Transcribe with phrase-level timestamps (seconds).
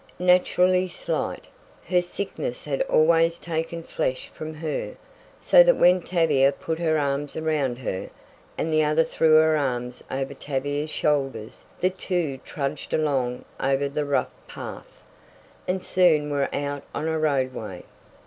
[0.17, 1.45] Naturally slight,
[1.85, 4.95] her sickness had also taken flesh from her,
[5.39, 8.09] so that when Tavia put her arms about her,
[8.57, 14.03] and the other threw her arms over Tavia's shoulders, the two trudged along over the
[14.05, 15.01] rough path,
[15.67, 17.83] and soon were out on a roadway.